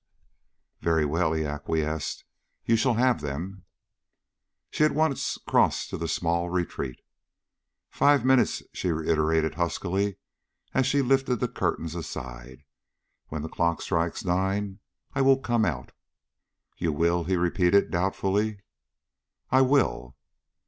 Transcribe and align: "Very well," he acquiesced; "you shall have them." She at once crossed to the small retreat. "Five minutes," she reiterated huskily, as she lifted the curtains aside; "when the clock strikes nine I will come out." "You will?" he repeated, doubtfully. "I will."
"Very 0.79 1.05
well," 1.05 1.31
he 1.31 1.45
acquiesced; 1.45 2.23
"you 2.65 2.75
shall 2.75 2.95
have 2.95 3.21
them." 3.21 3.65
She 4.71 4.83
at 4.83 4.93
once 4.95 5.37
crossed 5.47 5.91
to 5.91 5.97
the 5.99 6.07
small 6.07 6.49
retreat. 6.49 7.01
"Five 7.91 8.25
minutes," 8.25 8.63
she 8.73 8.89
reiterated 8.89 9.53
huskily, 9.53 10.17
as 10.73 10.87
she 10.87 11.03
lifted 11.03 11.35
the 11.35 11.47
curtains 11.47 11.93
aside; 11.93 12.63
"when 13.27 13.43
the 13.43 13.47
clock 13.47 13.79
strikes 13.79 14.25
nine 14.25 14.79
I 15.13 15.21
will 15.21 15.37
come 15.37 15.65
out." 15.65 15.91
"You 16.79 16.91
will?" 16.91 17.25
he 17.25 17.35
repeated, 17.37 17.91
doubtfully. 17.91 18.61
"I 19.51 19.61
will." 19.61 20.15